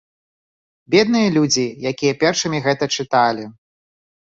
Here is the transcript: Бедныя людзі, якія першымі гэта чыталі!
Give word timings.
Бедныя 0.95 1.27
людзі, 1.35 1.67
якія 1.91 2.13
першымі 2.25 2.65
гэта 2.67 2.91
чыталі! 2.95 3.49